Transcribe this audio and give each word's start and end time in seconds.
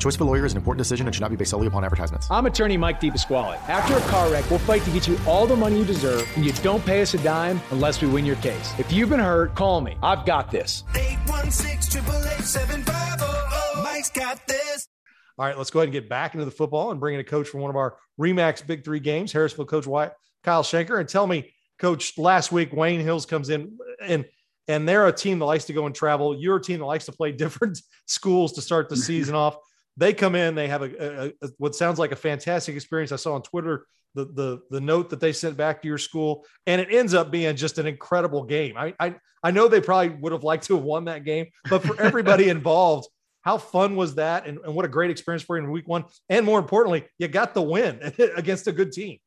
Choice 0.00 0.14
of 0.14 0.22
a 0.22 0.24
lawyer 0.24 0.46
is 0.46 0.52
an 0.52 0.56
important 0.56 0.78
decision 0.78 1.06
and 1.06 1.14
should 1.14 1.20
not 1.20 1.30
be 1.30 1.36
based 1.36 1.50
solely 1.50 1.66
upon 1.66 1.84
advertisements. 1.84 2.26
I'm 2.30 2.46
attorney 2.46 2.78
Mike 2.78 3.02
DePasquale. 3.02 3.56
After 3.68 3.98
a 3.98 4.00
car 4.08 4.30
wreck, 4.30 4.48
we'll 4.48 4.58
fight 4.60 4.82
to 4.84 4.90
get 4.90 5.06
you 5.06 5.18
all 5.26 5.46
the 5.46 5.54
money 5.54 5.76
you 5.76 5.84
deserve, 5.84 6.26
and 6.36 6.44
you 6.44 6.52
don't 6.54 6.82
pay 6.86 7.02
us 7.02 7.12
a 7.12 7.18
dime 7.18 7.60
unless 7.70 8.00
we 8.00 8.08
win 8.08 8.24
your 8.24 8.36
case. 8.36 8.72
If 8.78 8.90
you've 8.90 9.10
been 9.10 9.20
hurt, 9.20 9.54
call 9.54 9.82
me. 9.82 9.98
I've 10.02 10.24
got 10.24 10.50
this. 10.50 10.84
816 10.94 12.02
Mike's 13.82 14.10
got 14.10 14.46
this. 14.46 14.88
All 15.36 15.44
right, 15.44 15.58
let's 15.58 15.70
go 15.70 15.80
ahead 15.80 15.88
and 15.88 15.92
get 15.92 16.08
back 16.08 16.32
into 16.32 16.46
the 16.46 16.50
football 16.50 16.92
and 16.92 16.98
bring 16.98 17.14
in 17.14 17.20
a 17.20 17.24
coach 17.24 17.48
from 17.48 17.60
one 17.60 17.68
of 17.68 17.76
our 17.76 17.98
Remax 18.18 18.66
Big 18.66 18.82
Three 18.82 19.00
games, 19.00 19.34
Harrisonville 19.34 19.68
coach 19.68 19.86
Wyatt, 19.86 20.14
Kyle 20.44 20.62
Schenker, 20.62 20.98
and 20.98 21.10
tell 21.10 21.26
me, 21.26 21.52
coach, 21.78 22.16
last 22.16 22.52
week 22.52 22.72
Wayne 22.72 23.00
Hills 23.00 23.26
comes 23.26 23.50
in 23.50 23.76
and 24.02 24.24
and 24.66 24.88
they're 24.88 25.08
a 25.08 25.12
team 25.12 25.40
that 25.40 25.44
likes 25.44 25.64
to 25.66 25.74
go 25.74 25.84
and 25.84 25.94
travel. 25.94 26.34
You're 26.34 26.56
a 26.56 26.62
team 26.62 26.78
that 26.78 26.86
likes 26.86 27.04
to 27.04 27.12
play 27.12 27.32
different 27.36 27.78
schools 28.06 28.54
to 28.54 28.62
start 28.62 28.88
the 28.88 28.96
season 28.96 29.34
off 29.34 29.56
they 29.96 30.12
come 30.14 30.34
in, 30.34 30.54
they 30.54 30.68
have 30.68 30.82
a, 30.82 31.24
a, 31.24 31.32
a, 31.42 31.48
what 31.58 31.74
sounds 31.74 31.98
like 31.98 32.12
a 32.12 32.16
fantastic 32.16 32.74
experience. 32.74 33.12
I 33.12 33.16
saw 33.16 33.34
on 33.34 33.42
Twitter 33.42 33.86
the 34.14 34.24
the 34.24 34.60
the 34.70 34.80
note 34.80 35.10
that 35.10 35.20
they 35.20 35.32
sent 35.32 35.56
back 35.56 35.82
to 35.82 35.88
your 35.88 35.98
school, 35.98 36.44
and 36.66 36.80
it 36.80 36.88
ends 36.90 37.14
up 37.14 37.30
being 37.30 37.54
just 37.56 37.78
an 37.78 37.86
incredible 37.86 38.44
game. 38.44 38.76
I 38.76 38.94
I, 38.98 39.16
I 39.42 39.50
know 39.50 39.68
they 39.68 39.80
probably 39.80 40.10
would 40.20 40.32
have 40.32 40.44
liked 40.44 40.64
to 40.66 40.76
have 40.76 40.84
won 40.84 41.04
that 41.06 41.24
game, 41.24 41.46
but 41.68 41.82
for 41.82 42.00
everybody 42.00 42.48
involved, 42.50 43.08
how 43.42 43.58
fun 43.58 43.96
was 43.96 44.16
that? 44.16 44.46
And, 44.46 44.58
and 44.64 44.74
what 44.74 44.84
a 44.84 44.88
great 44.88 45.10
experience 45.10 45.42
for 45.42 45.56
you 45.56 45.64
in 45.64 45.70
week 45.70 45.88
one. 45.88 46.04
And 46.28 46.44
more 46.44 46.58
importantly, 46.58 47.06
you 47.18 47.28
got 47.28 47.54
the 47.54 47.62
win 47.62 48.12
against 48.36 48.66
a 48.66 48.72
good 48.72 48.92
team. 48.92 49.18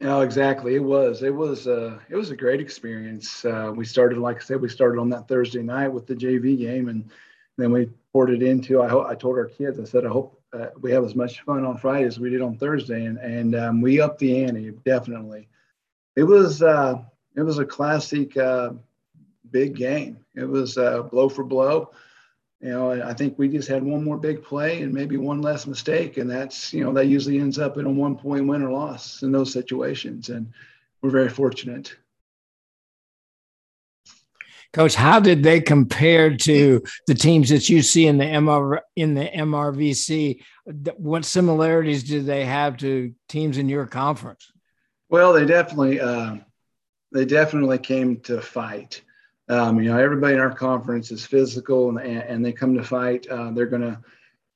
No, 0.00 0.20
exactly. 0.20 0.74
It 0.74 0.82
was. 0.82 1.22
It 1.22 1.34
was. 1.34 1.66
Uh, 1.66 1.98
it 2.10 2.16
was 2.16 2.30
a 2.30 2.36
great 2.36 2.60
experience. 2.60 3.44
Uh, 3.44 3.72
we 3.74 3.84
started, 3.84 4.18
like 4.18 4.36
I 4.36 4.40
said, 4.40 4.60
we 4.60 4.68
started 4.68 5.00
on 5.00 5.08
that 5.10 5.28
Thursday 5.28 5.62
night 5.62 5.88
with 5.88 6.06
the 6.06 6.14
JV 6.14 6.58
game, 6.58 6.88
and 6.88 7.10
then 7.56 7.72
we 7.72 7.88
poured 8.14 8.30
it 8.30 8.44
into. 8.44 8.80
I, 8.80 8.88
ho- 8.88 9.04
I 9.06 9.16
told 9.16 9.36
our 9.36 9.46
kids, 9.46 9.80
I 9.80 9.84
said, 9.84 10.06
I 10.06 10.08
hope 10.08 10.40
uh, 10.52 10.68
we 10.80 10.92
have 10.92 11.04
as 11.04 11.16
much 11.16 11.40
fun 11.40 11.64
on 11.64 11.76
Friday 11.76 12.06
as 12.06 12.20
we 12.20 12.30
did 12.30 12.40
on 12.40 12.56
Thursday, 12.56 13.06
and 13.06 13.18
and 13.18 13.56
um, 13.56 13.80
we 13.82 14.00
upped 14.00 14.20
the 14.20 14.44
ante 14.44 14.70
definitely. 14.86 15.48
It 16.14 16.22
was 16.22 16.62
uh, 16.62 17.02
it 17.36 17.42
was 17.42 17.58
a 17.58 17.66
classic 17.66 18.36
uh, 18.36 18.70
big 19.50 19.74
game. 19.74 20.24
It 20.36 20.48
was 20.48 20.78
uh, 20.78 21.02
blow 21.02 21.28
for 21.28 21.42
blow. 21.42 21.90
You 22.60 22.70
know, 22.70 23.02
I 23.02 23.12
think 23.14 23.36
we 23.36 23.48
just 23.48 23.68
had 23.68 23.82
one 23.82 24.04
more 24.04 24.16
big 24.16 24.44
play 24.44 24.82
and 24.82 24.94
maybe 24.94 25.16
one 25.16 25.42
less 25.42 25.66
mistake, 25.66 26.16
and 26.16 26.30
that's 26.30 26.72
you 26.72 26.84
know 26.84 26.92
that 26.92 27.06
usually 27.06 27.40
ends 27.40 27.58
up 27.58 27.78
in 27.78 27.84
a 27.84 27.90
one 27.90 28.16
point 28.16 28.46
win 28.46 28.62
or 28.62 28.70
loss 28.70 29.22
in 29.22 29.32
those 29.32 29.52
situations, 29.52 30.28
and 30.28 30.52
we're 31.02 31.10
very 31.10 31.28
fortunate. 31.28 31.96
Coach, 34.74 34.96
how 34.96 35.20
did 35.20 35.44
they 35.44 35.60
compare 35.60 36.36
to 36.36 36.82
the 37.06 37.14
teams 37.14 37.48
that 37.50 37.68
you 37.68 37.80
see 37.80 38.08
in 38.08 38.18
the 38.18 38.24
MR 38.24 38.80
in 38.96 39.14
the 39.14 39.26
MRVC? 39.26 40.42
What 40.96 41.24
similarities 41.24 42.02
do 42.02 42.20
they 42.20 42.44
have 42.44 42.76
to 42.78 43.14
teams 43.28 43.56
in 43.56 43.68
your 43.68 43.86
conference? 43.86 44.50
Well, 45.08 45.32
they 45.32 45.46
definitely 45.46 46.00
uh, 46.00 46.38
they 47.12 47.24
definitely 47.24 47.78
came 47.78 48.18
to 48.22 48.40
fight. 48.40 49.00
Um, 49.48 49.80
you 49.80 49.92
know, 49.92 49.98
everybody 49.98 50.34
in 50.34 50.40
our 50.40 50.52
conference 50.52 51.12
is 51.12 51.24
physical, 51.24 51.96
and, 51.96 52.00
and 52.00 52.44
they 52.44 52.52
come 52.52 52.74
to 52.74 52.82
fight. 52.82 53.28
Uh, 53.28 53.52
they're 53.52 53.66
gonna 53.66 54.02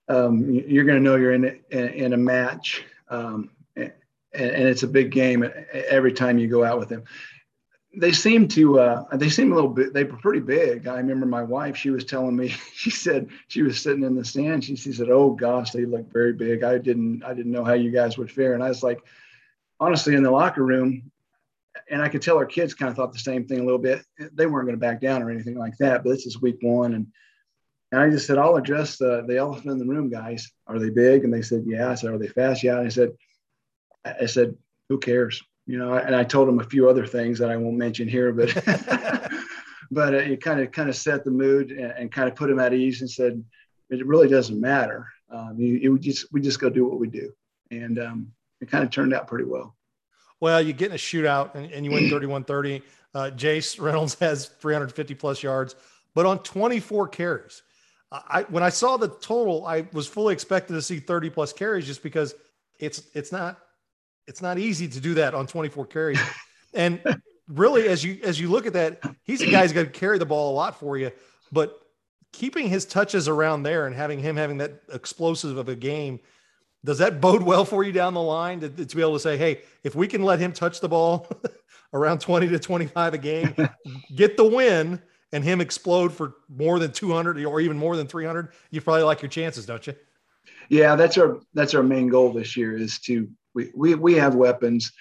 um, 0.09 0.51
you're 0.51 0.85
gonna 0.85 0.99
know 0.99 1.15
you're 1.15 1.35
in 1.35 1.61
in 1.71 2.13
a 2.15 2.17
match, 2.17 2.85
um, 3.09 3.51
and, 3.77 3.93
and 4.35 4.69
it's 4.69 4.83
a 4.83 4.89
big 4.89 5.13
game 5.13 5.49
every 5.73 6.13
time 6.13 6.39
you 6.39 6.49
go 6.49 6.65
out 6.65 6.81
with 6.81 6.89
them 6.89 7.05
they 7.99 8.13
seem 8.13 8.47
to 8.49 8.79
uh, 8.79 9.17
they 9.17 9.29
seem 9.29 9.53
a 9.53 9.55
little 9.55 9.71
bit 9.71 9.93
they 9.93 10.05
were 10.05 10.17
pretty 10.19 10.41
big. 10.41 10.87
I 10.87 10.97
remember 10.97 11.27
my 11.27 11.43
wife 11.43 11.77
she 11.77 11.91
was 11.91 12.05
telling 12.05 12.37
me 12.37 12.49
she 12.75 12.91
said 12.91 13.29
she 13.49 13.63
was 13.63 13.81
sitting 13.81 14.05
in 14.05 14.15
the 14.15 14.25
stand 14.25 14.65
she, 14.65 14.77
she 14.77 14.93
said 14.93 15.11
oh 15.11 15.31
gosh 15.31 15.73
they 15.73 15.85
look 15.85 16.11
very 16.13 16.33
big. 16.33 16.63
I 16.63 16.79
didn't 16.79 17.23
i 17.25 17.35
didn't 17.35 17.53
know 17.53 17.65
how 17.65 17.75
you 17.75 17.91
guys 17.91 18.17
would 18.17 18.31
fare. 18.31 18.55
And 18.55 18.63
i 18.63 18.69
was 18.69 18.83
like 18.83 19.01
honestly 19.81 20.15
in 20.15 20.23
the 20.23 20.31
locker 20.31 20.65
room 20.65 21.11
and 21.91 22.03
i 22.03 22.09
could 22.09 22.23
tell 22.23 22.37
our 22.37 22.47
kids 22.47 22.75
kind 22.75 22.91
of 22.91 22.97
thought 22.97 23.13
the 23.13 23.19
same 23.19 23.47
thing 23.47 23.61
a 23.61 23.65
little 23.65 23.79
bit 23.79 24.05
they 24.33 24.47
weren't 24.47 24.67
going 24.67 24.77
to 24.77 24.81
back 24.81 25.01
down 25.01 25.23
or 25.23 25.31
anything 25.31 25.57
like 25.57 25.77
that 25.79 26.03
but 26.03 26.11
this 26.11 26.27
is 26.27 26.43
week 26.43 26.59
one 26.61 26.95
and, 26.95 27.07
and 27.93 28.01
i 28.01 28.11
just 28.11 28.27
said 28.27 28.39
i'll 28.39 28.57
address 28.57 28.97
the, 28.97 29.25
the 29.27 29.37
elephant 29.37 29.71
in 29.71 29.79
the 29.79 29.85
room 29.85 30.09
guys. 30.09 30.51
Are 30.67 30.79
they 30.79 30.91
big? 30.91 31.25
And 31.25 31.33
they 31.33 31.43
said 31.43 31.65
yeah. 31.67 31.91
I 31.91 31.95
said 31.95 32.13
are 32.13 32.19
they 32.19 32.29
fast? 32.29 32.63
Yeah. 32.63 32.79
And 32.79 32.87
i 32.87 32.91
said 32.91 33.13
i 34.05 34.27
said 34.27 34.57
who 34.89 34.99
cares 34.99 35.43
you 35.69 35.77
know, 35.77 35.93
and 35.95 36.17
I 36.17 36.25
told 36.25 36.49
him 36.49 36.61
a 36.61 36.65
few 36.65 36.89
other 36.89 37.07
things 37.07 37.39
that 37.39 37.51
I 37.51 37.57
won't 37.57 37.77
mention 37.77 38.09
here, 38.09 38.33
but 38.33 38.49
but 39.91 40.15
it 40.15 40.43
kind 40.43 40.61
of 40.61 40.73
kind 40.73 40.89
of 40.89 40.97
set 40.97 41.25
the 41.25 41.31
mood 41.31 41.71
and, 41.71 41.93
and, 41.93 42.11
kind 42.11 42.27
of 42.27 42.35
put 42.35 42.51
him 42.51 42.59
at 42.59 42.73
ease 42.73 43.03
and 43.03 43.11
said, 43.11 43.45
it 43.91 44.07
really 44.07 44.29
doesn't 44.29 44.59
matter. 44.59 45.07
Um, 45.31 45.57
you, 45.59 45.75
you 45.75 45.99
just 45.99 46.33
we 46.33 46.41
just 46.41 46.59
go 46.59 46.71
do 46.71 46.89
what 46.89 46.99
we 46.99 47.07
do, 47.07 47.31
and 47.71 47.99
um, 47.99 48.33
it 48.63 48.71
kind 48.71 48.83
of 48.83 48.91
turned 48.91 49.13
out 49.13 49.29
pretty 49.29 49.45
well. 49.45 49.77
Well, 50.41 50.63
you 50.63 50.73
get 50.73 50.87
in 50.87 50.95
a 50.95 50.99
shootout 50.99 51.55
and, 51.55 51.71
and 51.71 51.85
you 51.85 51.91
win 51.91 52.05
31-30. 52.11 52.83
Uh, 53.15 53.31
Jace 53.35 53.79
Reynolds 53.81 54.15
has 54.21 54.47
350 54.47 55.15
plus 55.17 55.43
yards, 55.43 55.77
but 56.15 56.25
on 56.25 56.39
24 56.39 57.09
carries. 57.09 57.63
I 58.11 58.47
when 58.49 58.63
I 58.63 58.71
saw 58.71 58.97
the 58.97 59.09
total, 59.09 59.67
I 59.67 59.87
was 59.93 60.07
fully 60.07 60.33
expected 60.33 60.73
to 60.73 60.81
see 60.81 60.99
30 60.99 61.29
plus 61.29 61.53
carries 61.53 61.85
just 61.87 62.03
because 62.03 62.35
it's 62.79 63.03
it's 63.13 63.33
not 63.33 63.59
it's 64.29 64.43
not 64.43 64.59
easy 64.59 64.87
to 64.87 65.01
do 65.01 65.15
that 65.15 65.35
on 65.35 65.47
24 65.47 65.87
carries. 65.87 66.21
and 66.75 67.01
really, 67.49 67.89
as 67.89 68.05
you 68.05 68.21
as 68.23 68.39
you 68.39 68.49
look 68.49 68.67
at 68.67 68.75
that, 68.75 69.03
he's 69.25 69.41
a 69.41 69.51
guy 69.51 69.63
who's 69.63 69.73
going 69.73 69.87
to 69.87 69.93
carry 69.93 70.19
the 70.19 70.27
ball 70.27 70.53
a 70.53 70.55
lot 70.55 70.79
for 70.79 70.97
you. 70.97 71.11
But 71.51 71.81
keeping 72.33 72.69
his 72.69 72.85
touches 72.85 73.27
around 73.27 73.63
there 73.63 73.87
and 73.87 73.97
having 73.97 74.21
him 74.21 74.37
having 74.37 74.59
that 74.59 74.83
explosive 74.93 75.57
of 75.57 75.69
a 75.69 75.75
game, 75.75 76.21
does 76.85 76.99
that 76.99 77.21
bode 77.21 77.43
well 77.43 77.65
for 77.65 77.83
you 77.83 77.91
down 77.91 78.15
the 78.15 78.23
line 78.23 78.61
to, 78.61 78.69
to 78.69 78.97
be 78.97 79.03
able 79.03 79.15
to 79.15 79.21
say, 79.21 79.37
hey, 79.39 79.63
if 79.83 79.95
we 79.95 80.07
can 80.07 80.23
let 80.23 80.39
him 80.39 80.53
touch 80.53 80.81
the 80.81 80.89
ball 80.89 81.27
around 81.95 82.21
20 82.21 82.49
to 82.49 82.59
25 82.59 83.15
a 83.15 83.19
game, 83.19 83.55
get 84.15 84.37
the 84.37 84.45
win 84.45 85.01
and 85.33 85.43
him 85.43 85.61
explode 85.61 86.13
for 86.13 86.35
more 86.49 86.79
than 86.79 86.93
200 86.93 87.43
or 87.45 87.61
even 87.61 87.79
more 87.79 87.97
than 87.97 88.07
300, 88.07 88.53
you 88.71 88.81
probably 88.81 89.03
like 89.03 89.23
your 89.23 89.31
chances, 89.31 89.65
don't 89.67 89.87
you? 89.87 89.95
Yeah, 90.69 90.97
that's 90.97 91.17
our 91.17 91.41
that's 91.55 91.75
our 91.75 91.83
main 91.83 92.09
goal 92.09 92.31
this 92.33 92.57
year 92.57 92.77
is 92.77 92.99
to 93.01 93.29
we 93.75 93.95
we, 93.95 94.15
have 94.15 94.35
weapons 94.35 94.93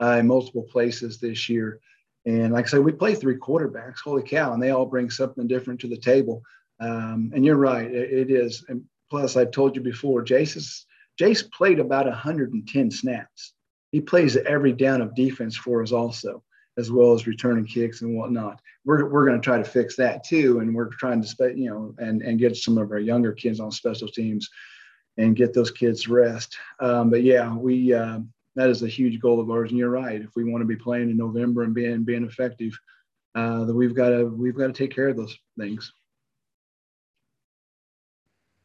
uh, 0.00 0.18
in 0.20 0.26
multiple 0.26 0.66
places 0.70 1.18
this 1.18 1.48
year, 1.48 1.80
and 2.24 2.52
like 2.52 2.66
I 2.66 2.68
said, 2.68 2.80
we 2.84 2.92
play 2.92 3.14
three 3.14 3.36
quarterbacks. 3.36 3.96
Holy 4.04 4.22
cow! 4.22 4.52
And 4.52 4.62
they 4.62 4.70
all 4.70 4.86
bring 4.86 5.10
something 5.10 5.46
different 5.46 5.80
to 5.80 5.88
the 5.88 5.96
table. 5.96 6.42
Um, 6.80 7.32
and 7.34 7.44
you're 7.44 7.56
right, 7.56 7.90
it, 7.90 8.12
it 8.12 8.30
is. 8.30 8.64
And 8.68 8.84
plus, 9.10 9.36
I've 9.36 9.50
told 9.50 9.76
you 9.76 9.82
before, 9.82 10.24
Jace 10.24 10.84
Jace 11.20 11.50
played 11.50 11.80
about 11.80 12.06
110 12.06 12.90
snaps. 12.90 13.54
He 13.92 14.00
plays 14.00 14.36
every 14.36 14.72
down 14.72 15.00
of 15.00 15.14
defense 15.14 15.56
for 15.56 15.82
us 15.82 15.92
also, 15.92 16.42
as 16.76 16.90
well 16.90 17.14
as 17.14 17.26
returning 17.26 17.64
kicks 17.64 18.02
and 18.02 18.16
whatnot. 18.16 18.60
We're, 18.84 19.08
we're 19.08 19.26
going 19.26 19.40
to 19.40 19.44
try 19.44 19.56
to 19.56 19.64
fix 19.64 19.96
that 19.96 20.24
too, 20.24 20.60
and 20.60 20.74
we're 20.74 20.90
trying 20.90 21.22
to, 21.22 21.52
you 21.56 21.70
know, 21.70 21.94
and 21.98 22.22
and 22.22 22.38
get 22.38 22.56
some 22.56 22.78
of 22.78 22.90
our 22.90 22.98
younger 22.98 23.32
kids 23.32 23.60
on 23.60 23.70
special 23.70 24.08
teams 24.08 24.48
and 25.18 25.36
get 25.36 25.54
those 25.54 25.70
kids 25.70 26.08
rest. 26.08 26.56
Um, 26.80 27.10
but 27.10 27.22
yeah, 27.22 27.54
we 27.54 27.92
uh, 27.92 28.20
that 28.54 28.70
is 28.70 28.82
a 28.82 28.88
huge 28.88 29.20
goal 29.20 29.40
of 29.40 29.50
ours. 29.50 29.70
And 29.70 29.78
you're 29.78 29.90
right. 29.90 30.20
If 30.20 30.30
we 30.34 30.44
want 30.44 30.62
to 30.62 30.66
be 30.66 30.76
playing 30.76 31.10
in 31.10 31.16
November 31.16 31.62
and 31.62 31.74
being 31.74 32.04
being 32.04 32.24
effective, 32.24 32.78
uh, 33.34 33.64
that 33.64 33.74
we've 33.74 33.94
got 33.94 34.10
to 34.10 34.26
we've 34.26 34.56
got 34.56 34.68
to 34.68 34.72
take 34.72 34.94
care 34.94 35.08
of 35.08 35.16
those 35.16 35.36
things. 35.58 35.92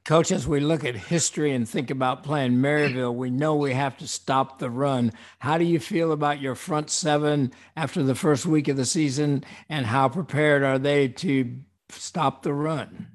Coach, 0.04 0.32
as 0.32 0.48
we 0.48 0.60
look 0.60 0.84
at 0.84 0.96
history 0.96 1.54
and 1.54 1.70
think 1.70 1.92
about 1.92 2.24
playing 2.24 2.54
Maryville, 2.54 3.14
we 3.14 3.30
know 3.30 3.56
we 3.56 3.74
have 3.74 3.98
to 4.00 4.08
stop 4.08 4.58
the 4.58 4.70
run. 4.70 5.14
How 5.38 5.60
do 5.60 5.64
you 5.64 5.80
feel 5.80 6.12
about 6.12 6.42
your 6.42 6.56
front 6.56 6.90
seven 6.90 7.54
after 7.78 8.02
the 8.02 8.16
first 8.16 8.48
week 8.48 8.68
of 8.68 8.78
the 8.78 8.86
season, 8.86 9.44
and 9.70 9.86
how 9.86 10.10
prepared 10.10 10.64
are 10.64 10.80
they 10.80 11.08
to 11.10 11.56
stop 11.90 12.42
the 12.42 12.54
run? 12.54 13.10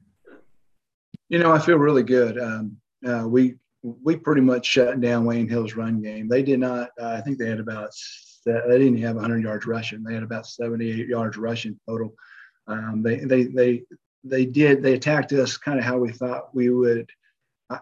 You 1.28 1.40
know, 1.40 1.52
I 1.52 1.58
feel 1.58 1.76
really 1.76 2.04
good. 2.04 2.38
Um, 2.38 2.76
uh, 3.06 3.26
we 3.26 3.56
we 3.82 4.16
pretty 4.16 4.40
much 4.40 4.66
shut 4.66 5.00
down 5.00 5.24
Wayne 5.24 5.48
Hill's 5.48 5.74
run 5.74 6.02
game. 6.02 6.28
They 6.28 6.42
did 6.42 6.60
not. 6.60 6.90
Uh, 7.00 7.16
I 7.18 7.20
think 7.20 7.38
they 7.38 7.48
had 7.48 7.60
about 7.60 7.90
they 8.44 8.78
didn't 8.78 9.02
have 9.02 9.16
100 9.16 9.42
yards 9.42 9.66
rushing. 9.66 10.02
They 10.02 10.14
had 10.14 10.22
about 10.22 10.46
78 10.46 11.08
yards 11.08 11.36
rushing 11.36 11.78
total. 11.88 12.14
Um, 12.66 13.02
they 13.02 13.16
they 13.16 13.44
they 13.44 13.82
they 14.24 14.46
did. 14.46 14.82
They 14.82 14.94
attacked 14.94 15.32
us 15.32 15.56
kind 15.56 15.78
of 15.78 15.84
how 15.84 15.98
we 15.98 16.12
thought 16.12 16.54
we 16.54 16.70
would, 16.70 17.10
uh, 17.70 17.78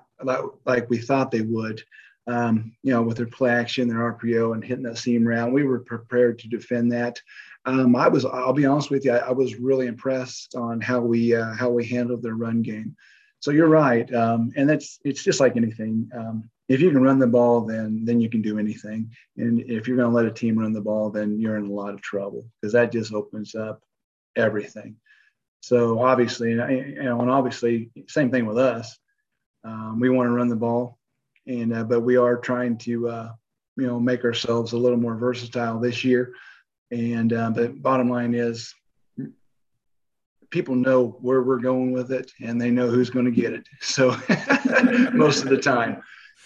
like 0.64 0.88
we 0.90 0.98
thought 0.98 1.30
they 1.30 1.40
would. 1.42 1.82
Um, 2.26 2.74
you 2.82 2.90
know, 2.92 3.02
with 3.02 3.18
their 3.18 3.26
play 3.26 3.50
action, 3.50 3.86
their 3.86 4.14
RPO, 4.14 4.54
and 4.54 4.64
hitting 4.64 4.84
that 4.84 4.96
seam 4.96 5.28
round, 5.28 5.52
we 5.52 5.64
were 5.64 5.80
prepared 5.80 6.38
to 6.38 6.48
defend 6.48 6.92
that. 6.92 7.20
Um, 7.66 7.94
I 7.96 8.08
was. 8.08 8.24
I'll 8.24 8.54
be 8.54 8.66
honest 8.66 8.90
with 8.90 9.04
you. 9.04 9.12
I, 9.12 9.28
I 9.28 9.32
was 9.32 9.56
really 9.56 9.86
impressed 9.86 10.54
on 10.54 10.80
how 10.80 11.00
we 11.00 11.34
uh, 11.34 11.54
how 11.54 11.70
we 11.70 11.86
handled 11.86 12.22
their 12.22 12.34
run 12.34 12.62
game. 12.62 12.96
So 13.44 13.50
you're 13.50 13.68
right, 13.68 14.10
um, 14.14 14.52
and 14.56 14.66
that's 14.66 14.98
it's 15.04 15.22
just 15.22 15.38
like 15.38 15.54
anything. 15.54 16.08
Um, 16.16 16.48
if 16.70 16.80
you 16.80 16.90
can 16.90 17.02
run 17.02 17.18
the 17.18 17.26
ball, 17.26 17.60
then 17.60 18.02
then 18.06 18.18
you 18.18 18.30
can 18.30 18.40
do 18.40 18.58
anything. 18.58 19.10
And 19.36 19.60
if 19.60 19.86
you're 19.86 19.98
going 19.98 20.08
to 20.08 20.16
let 20.16 20.24
a 20.24 20.30
team 20.30 20.58
run 20.58 20.72
the 20.72 20.80
ball, 20.80 21.10
then 21.10 21.38
you're 21.38 21.58
in 21.58 21.66
a 21.66 21.70
lot 21.70 21.92
of 21.92 22.00
trouble 22.00 22.46
because 22.62 22.72
that 22.72 22.90
just 22.90 23.12
opens 23.12 23.54
up 23.54 23.82
everything. 24.34 24.96
So 25.60 26.00
obviously, 26.02 26.52
you 26.52 26.56
know, 26.56 27.20
and 27.20 27.30
obviously, 27.30 27.90
same 28.08 28.30
thing 28.30 28.46
with 28.46 28.56
us. 28.56 28.98
Um, 29.62 30.00
we 30.00 30.08
want 30.08 30.28
to 30.28 30.32
run 30.32 30.48
the 30.48 30.56
ball, 30.56 30.98
and 31.46 31.74
uh, 31.74 31.84
but 31.84 32.00
we 32.00 32.16
are 32.16 32.38
trying 32.38 32.78
to 32.78 33.08
uh, 33.10 33.32
you 33.76 33.86
know 33.86 34.00
make 34.00 34.24
ourselves 34.24 34.72
a 34.72 34.78
little 34.78 34.96
more 34.96 35.16
versatile 35.16 35.80
this 35.80 36.02
year. 36.02 36.32
And 36.90 37.30
uh, 37.30 37.50
but 37.50 37.82
bottom 37.82 38.08
line 38.08 38.32
is, 38.32 38.74
people 40.54 40.76
know 40.76 41.18
where 41.20 41.42
we're 41.42 41.58
going 41.58 41.90
with 41.90 42.12
it, 42.12 42.30
and 42.40 42.60
they 42.60 42.70
know 42.70 42.88
who's 42.88 43.10
going 43.10 43.24
to 43.24 43.32
get 43.32 43.52
it. 43.52 43.66
So 43.80 44.10
most 45.12 45.42
of 45.42 45.48
the 45.48 45.58
time, 45.60 46.00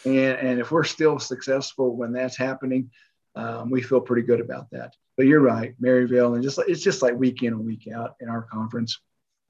and 0.06 0.38
and 0.38 0.58
if 0.58 0.72
we're 0.72 0.84
still 0.84 1.19
successful 1.19 1.94
when 1.94 2.12
that's 2.12 2.37
happening, 2.37 2.90
um, 3.37 3.70
we 3.70 3.82
feel 3.82 4.00
pretty 4.00 4.22
good 4.22 4.40
about 4.40 4.70
that. 4.70 4.94
But 5.19 5.26
you're 5.26 5.40
right, 5.40 5.75
Maryville, 5.81 6.34
and 6.34 6.43
just 6.43 6.56
like, 6.56 6.70
it's 6.70 6.82
just 6.82 7.02
like 7.02 7.14
week 7.14 7.43
in 7.43 7.52
and 7.52 7.66
week 7.66 7.87
out 7.94 8.16
in 8.20 8.31
our 8.31 8.43
conference. 8.43 8.99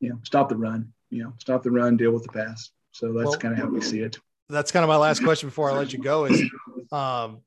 You 0.01 0.11
know, 0.11 0.19
stop 0.25 0.49
the 0.49 0.57
run. 0.57 0.93
You 1.09 1.23
know, 1.23 1.33
stop 1.39 1.63
the 1.63 1.71
run, 1.71 1.97
deal 1.97 2.11
with 2.11 2.25
the 2.25 2.33
pass. 2.33 2.71
So 2.91 3.13
that's 3.13 3.31
well, 3.31 3.39
kind 3.39 3.55
of 3.55 3.61
how 3.61 3.69
we 3.69 3.81
see 3.81 4.01
it. 4.01 4.19
That's 4.49 4.73
kind 4.73 4.83
of 4.83 4.89
my 4.89 4.97
last 4.97 5.23
question 5.23 5.51
before 5.51 5.71
I 5.71 5.75
let 5.75 5.93
you 5.93 6.01
go. 6.01 6.25
Is, 6.25 6.43
um, 6.91 7.43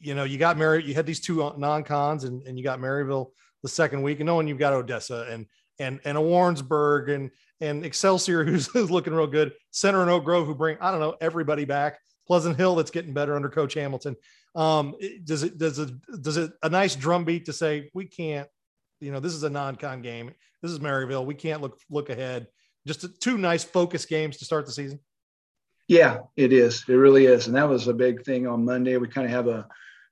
you 0.00 0.16
know, 0.16 0.24
you 0.24 0.36
got 0.36 0.58
Mary, 0.58 0.82
you 0.82 0.94
had 0.94 1.06
these 1.06 1.20
two 1.20 1.52
non-cons, 1.56 2.24
and, 2.24 2.42
and 2.42 2.58
you 2.58 2.64
got 2.64 2.80
Maryville 2.80 3.30
the 3.62 3.68
second 3.68 4.02
week, 4.02 4.18
and 4.18 4.26
knowing 4.26 4.48
you've 4.48 4.58
got 4.58 4.72
Odessa 4.72 5.28
and 5.30 5.46
and 5.78 6.00
and 6.04 6.16
a 6.16 6.20
Warrensburg 6.20 7.08
and 7.08 7.30
and 7.60 7.84
Excelsior 7.84 8.44
who's, 8.44 8.66
who's 8.72 8.90
looking 8.90 9.14
real 9.14 9.26
good, 9.26 9.52
Center 9.70 10.02
and 10.02 10.10
Oak 10.10 10.24
Grove 10.24 10.46
who 10.46 10.54
bring 10.54 10.78
I 10.80 10.90
don't 10.90 11.00
know 11.00 11.16
everybody 11.20 11.64
back. 11.64 11.98
Pleasant 12.26 12.56
Hill 12.56 12.74
that's 12.74 12.90
getting 12.90 13.12
better 13.12 13.36
under 13.36 13.48
Coach 13.48 13.74
Hamilton. 13.74 14.16
Um, 14.54 14.96
does 15.24 15.42
it 15.42 15.58
does 15.58 15.78
it 15.78 15.90
does 16.22 16.36
it 16.36 16.52
a 16.62 16.68
nice 16.68 16.96
drumbeat 16.96 17.46
to 17.46 17.52
say 17.52 17.90
we 17.94 18.06
can't, 18.06 18.48
you 19.00 19.12
know, 19.12 19.20
this 19.20 19.34
is 19.34 19.42
a 19.42 19.50
non-con 19.50 20.02
game. 20.02 20.32
This 20.62 20.72
is 20.72 20.78
Maryville. 20.78 21.26
We 21.26 21.34
can't 21.34 21.62
look 21.62 21.78
look 21.90 22.10
ahead. 22.10 22.48
Just 22.86 23.20
two 23.20 23.36
nice 23.36 23.64
focus 23.64 24.06
games 24.06 24.38
to 24.38 24.44
start 24.44 24.66
the 24.66 24.72
season. 24.72 25.00
Yeah, 25.88 26.20
it 26.36 26.52
is. 26.52 26.84
It 26.88 26.94
really 26.94 27.26
is, 27.26 27.46
and 27.46 27.56
that 27.56 27.68
was 27.68 27.86
a 27.86 27.94
big 27.94 28.24
thing 28.24 28.46
on 28.46 28.64
Monday. 28.64 28.96
We 28.96 29.08
kind 29.08 29.26
of 29.26 29.30
have 29.32 29.46
a 29.46 29.68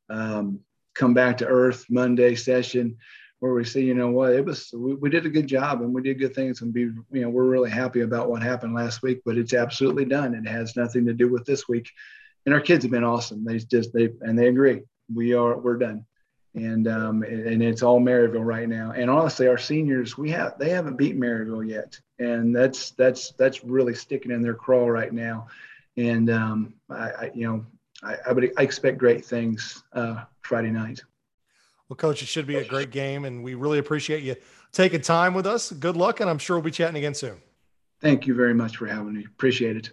um, 0.08 0.60
come 0.94 1.14
back 1.14 1.38
to 1.38 1.46
earth 1.46 1.86
Monday 1.90 2.34
session 2.34 2.98
where 3.40 3.52
we 3.52 3.64
say, 3.64 3.80
you 3.80 3.94
know 3.94 4.10
what, 4.10 4.32
it 4.32 4.44
was 4.44 4.72
we, 4.72 4.94
we, 4.94 5.10
did 5.10 5.26
a 5.26 5.30
good 5.30 5.46
job 5.46 5.82
and 5.82 5.92
we 5.92 6.02
did 6.02 6.18
good 6.18 6.34
things 6.34 6.62
and 6.62 6.72
be 6.72 6.80
you 6.80 7.04
know 7.12 7.28
we're 7.28 7.44
really 7.44 7.70
happy 7.70 8.00
about 8.00 8.30
what 8.30 8.42
happened 8.42 8.74
last 8.74 9.02
week, 9.02 9.20
but 9.24 9.36
it's 9.36 9.54
absolutely 9.54 10.04
done. 10.04 10.34
It 10.34 10.48
has 10.48 10.76
nothing 10.76 11.04
to 11.06 11.12
do 11.12 11.28
with 11.28 11.44
this 11.44 11.68
week. 11.68 11.90
And 12.46 12.54
our 12.54 12.60
kids 12.60 12.84
have 12.84 12.90
been 12.90 13.04
awesome. 13.04 13.44
They 13.44 13.58
just 13.58 13.92
they 13.92 14.10
and 14.22 14.38
they 14.38 14.48
agree. 14.48 14.82
We 15.12 15.34
are 15.34 15.58
we're 15.58 15.78
done. 15.78 16.04
And 16.54 16.86
um 16.86 17.22
and 17.22 17.62
it's 17.62 17.82
all 17.82 18.00
Maryville 18.00 18.44
right 18.44 18.68
now. 18.68 18.92
And 18.92 19.10
honestly, 19.10 19.48
our 19.48 19.58
seniors 19.58 20.16
we 20.16 20.30
have 20.30 20.58
they 20.58 20.70
haven't 20.70 20.96
beat 20.96 21.18
Maryville 21.18 21.68
yet, 21.68 21.98
and 22.18 22.54
that's 22.54 22.90
that's 22.92 23.32
that's 23.32 23.64
really 23.64 23.94
sticking 23.94 24.32
in 24.32 24.42
their 24.42 24.54
crawl 24.54 24.90
right 24.90 25.12
now. 25.12 25.48
And 25.96 26.30
um 26.30 26.74
I, 26.88 27.10
I 27.10 27.30
you 27.34 27.46
know 27.46 27.66
I, 28.04 28.16
I 28.26 28.32
would 28.32 28.52
I 28.56 28.62
expect 28.62 28.98
great 28.98 29.24
things 29.24 29.82
uh, 29.92 30.24
Friday 30.42 30.70
night. 30.70 31.02
Well, 31.88 31.96
coach, 31.96 32.22
it 32.22 32.26
should 32.26 32.46
be 32.46 32.56
a 32.56 32.64
great 32.64 32.90
game, 32.90 33.24
and 33.24 33.44
we 33.44 33.54
really 33.54 33.78
appreciate 33.78 34.22
you 34.22 34.36
taking 34.72 35.02
time 35.02 35.34
with 35.34 35.46
us. 35.46 35.70
Good 35.70 35.96
luck, 35.96 36.20
and 36.20 36.30
I'm 36.30 36.38
sure 36.38 36.56
we'll 36.56 36.64
be 36.64 36.70
chatting 36.70 36.96
again 36.96 37.14
soon. 37.14 37.36
Thank 38.00 38.26
you 38.26 38.34
very 38.34 38.54
much 38.54 38.76
for 38.76 38.86
having 38.86 39.12
me. 39.12 39.24
Appreciate 39.24 39.76
it. 39.76 39.90